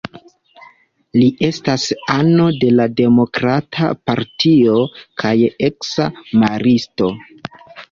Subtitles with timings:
[1.17, 4.81] Li estas ano de la Demokrata Partio
[5.25, 5.37] kaj
[5.71, 6.11] eksa
[6.43, 7.15] maristo.